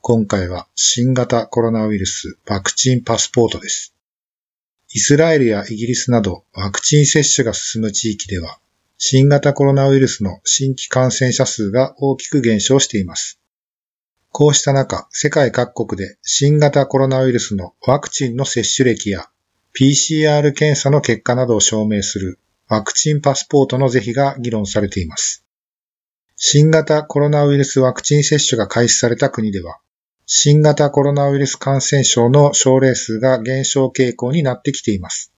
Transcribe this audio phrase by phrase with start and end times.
[0.00, 3.94] 今回は新型コロナウイルスワクチンパスポートです。
[4.94, 8.58] イスラエルやイギリスなどワクチン接種が進む地域では、
[8.96, 13.38] 新型コロナウイルスの新規感染者数が大きく減少しています。
[14.30, 19.28] こうした中、世界各国で新型コロナウイルスのワクチンの接種歴や
[19.78, 22.38] PCR 検査の結果などを証明する
[22.68, 25.44] ワクチンパスポートの是非が議論されています。
[26.36, 29.80] 新型コロナウイルスワクチン接種が開始された国では、
[30.30, 35.32] 新型コロナウイルス感染症の症例数が減少傾向になってきています。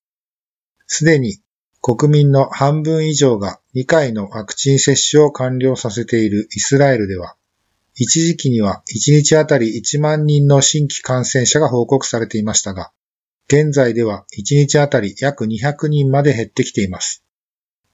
[0.88, 1.41] すでに
[1.80, 7.36] 国民の半分以上が2回のワクチン接種を完了させているイスラエルでは、
[7.94, 12.91] 一時期には1日あたり1万人の新規感染者が報告されていましたが、
[13.47, 17.25] 現在では1日あたり約200人まで減ってきています。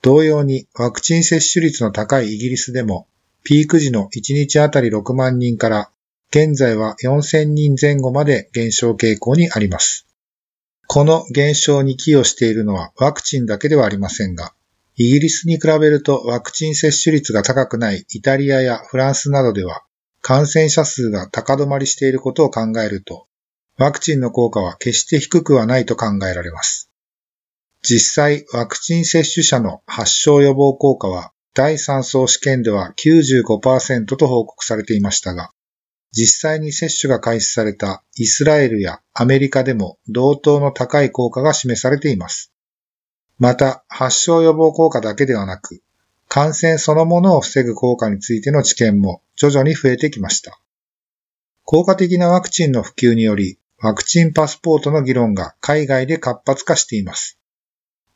[0.01, 3.07] 同様にワクチン接種率の高いイギリスでも
[3.43, 5.91] ピーク時の1日あたり6万人から
[6.39, 10.07] 現在は4000人前後まで減少傾向にあります。
[10.87, 14.53] この減少に寄与しているのはワクチンだけではありませんが、
[14.97, 19.85] イギリスに比べるとワクチン接種率が高くないイタリアやフランスなどでは
[20.21, 23.27] 感染者数が高止まりしていることを考えると、
[23.79, 26.91] ワクチンの効果は決して低くはないと考えられます。
[27.81, 35.53] 実際、ワクチン接種者の発症予防効果は第3層試験では95%と報告されていましたが、
[36.17, 42.55] 実際に接種が開始されたイスラエルやアメリカでも同等の高い効果が示されています。
[43.39, 45.83] また、発症予防効果だけではなく、
[46.27, 50.59] 感染そのものを防ぐ効果についての知見も徐々に増えてきました。
[51.65, 57.39] 効果的なワクチンの普及により、ワクチンパスポートの議論が海外で活発化しています。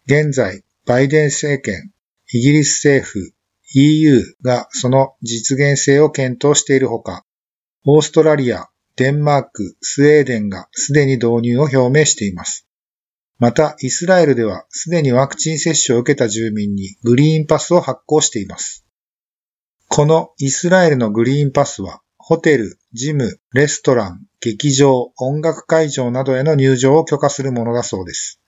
[0.06, 1.92] 現在、バイデン政権、
[2.32, 3.34] イギリス政府、
[3.74, 7.26] EU がその実現性を検討しているほか、
[7.86, 12.66] オーストラリア、デンマーク、スウェーデンがすでに導入を表明しています。
[13.38, 18.84] また、イスラエルではすでにワクチン接種を受けた住民にグリーンパスを発行しています。
[19.88, 28.42] このイスラエルのグリーンパスは、ホテル、ジム、レストラン、劇場、音楽会場などへの入場を許可するものだそうです。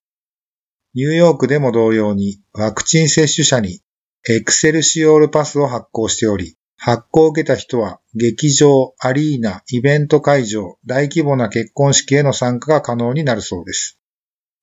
[0.93, 3.81] ニューヨークでも同様にワクチン接種者に
[4.29, 14.01] エクセルシオールパスを発行しており、発行を受けた人は劇場、アリーナ、イベント会場、大規模な結婚式への参加が可能になるそうです。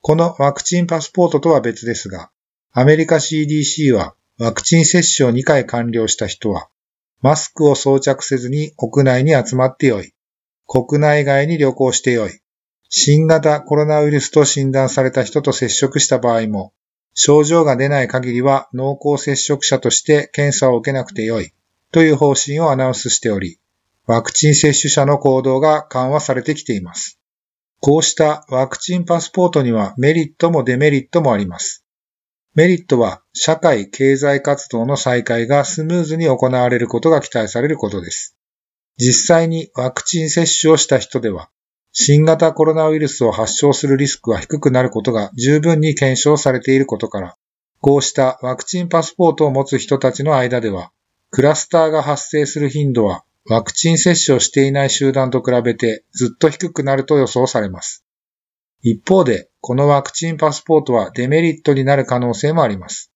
[0.01, 2.29] このワクチンパスポートとは別ですが、
[2.73, 6.67] アメリカ CDC はワクチン接種を2回完了した人は
[7.21, 10.13] マスクを装着せずに屋内に集まってよい。
[10.67, 12.41] 国内外に旅行してよい。
[12.89, 16.73] 新型コロナウイルスと診断された人と接触した場合も、
[17.13, 21.53] 症状が出ない限りは濃厚接触者として検査を受けなくてよい。
[21.91, 23.59] という方針をアナウンスしており、
[24.05, 27.19] ワクチン接種者の行動が緩和されてきています。
[27.81, 31.85] こうしたワクチンパスポートにはメリットもデメリットもあります。
[32.55, 38.35] メリットは社会経済活動の再開がスムーズに行われることが期待されることです。
[38.97, 41.49] 実際にワクチン接種をした人では、
[41.93, 47.37] 新型コロナウイルスを発症するリスクは低くなることが十分に検証されていることから、
[47.79, 50.91] こうしたワクチンパスポートを持つ人たちの間では、
[51.31, 58.03] クラスターが発生する頻度はワクチン接種をしていない集団と比べてずっと低くなると予想されます。
[58.81, 63.11] 一方で、このワクチンパスポートはデメリットになる可能性もあります。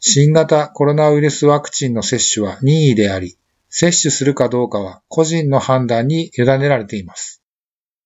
[0.00, 3.38] 新型コロナウイルスワクチンの接種は任意であり、
[3.68, 7.42] 接種するかどうかは個人の判断に委ねられています。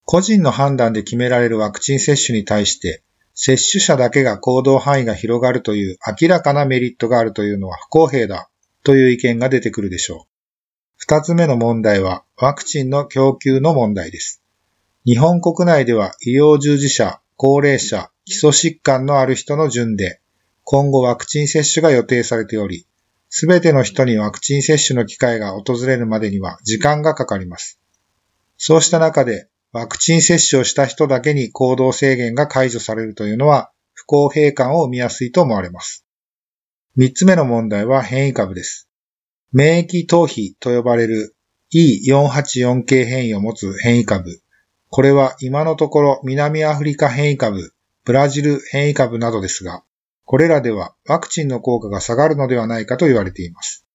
[0.05, 3.03] 個人の判断で決められるワクチン接種に対して、
[3.35, 8.50] 接種者だけが行動範囲が広がるという明らかなメリットがあるというのは不公平だ
[8.83, 10.31] という意見が出てくるでしょう。
[10.97, 14.43] 二つ目の問題はワクチンの供給の問題です。
[15.05, 20.21] 日本国内では医療従事者、高齢者、基礎疾患のある人の順で、
[20.65, 22.87] 今後ワクチン接種が予定されており、
[23.29, 27.81] すべての人にワクチン接種の機会が訪れるまでには時間がかかります。
[28.59, 36.05] そうした中で、ワクチン接種をした人だけに行動制限が解除されるというのは不公平感を生みやすいと思われます。
[36.97, 38.89] 三つ目の問題は変異株です。
[39.53, 41.37] 免疫逃避と呼ばれる
[41.73, 44.43] E484 系変異を持つ変異株。
[44.89, 47.73] これは今のところ南アフリカ変異株、
[48.05, 49.85] ブラジル変異株などですが、
[50.25, 53.87] これらではワクチンの効果が下がるのではないかと言われています。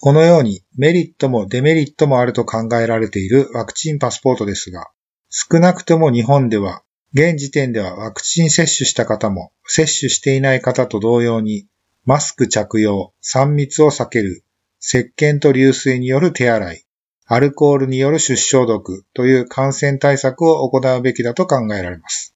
[0.00, 4.88] このようにメリットもデメリットもあると考えられているワクチンパスポートですが、
[5.28, 6.82] 少なくとも日本では
[7.12, 11.66] 現時点ではワクチン接種した方も接種していない方と同様に
[12.06, 14.42] マスク着用、3密を避ける、
[14.80, 16.84] 石鹸と流水による手洗い、
[17.26, 22.34] アルコールによる出消毒という感染対策を行うべきだと考えられます。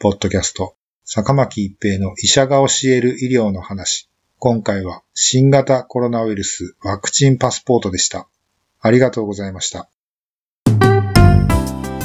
[0.00, 4.08] ポッドキャスト、坂巻一平の医者が教える医療の話。
[4.38, 8.28] 今回は新型コロナウイルスワクチンパスポートでした。
[8.80, 9.88] ありがとうございました。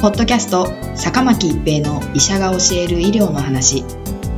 [0.00, 3.84] ポッドキャスト、坂巻一平の医者が教える医療の話。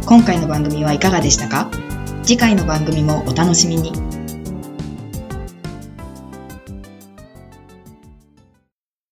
[0.06, 1.70] 今回の番組はいかがでしたか？
[2.28, 4.07] 次回の番組もお楽しみに。